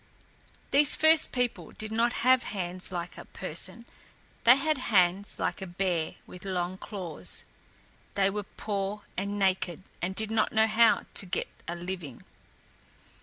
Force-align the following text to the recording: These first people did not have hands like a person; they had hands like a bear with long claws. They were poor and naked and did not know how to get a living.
These 0.71 0.95
first 0.95 1.31
people 1.31 1.69
did 1.73 1.91
not 1.91 2.11
have 2.25 2.41
hands 2.57 2.91
like 2.91 3.19
a 3.19 3.25
person; 3.25 3.85
they 4.45 4.55
had 4.55 4.79
hands 4.89 5.37
like 5.37 5.61
a 5.61 5.67
bear 5.67 6.15
with 6.25 6.43
long 6.43 6.79
claws. 6.79 7.43
They 8.15 8.31
were 8.31 8.41
poor 8.41 9.03
and 9.15 9.37
naked 9.37 9.83
and 10.01 10.15
did 10.15 10.31
not 10.31 10.51
know 10.51 10.65
how 10.65 11.05
to 11.13 11.25
get 11.27 11.49
a 11.67 11.75
living. 11.75 12.23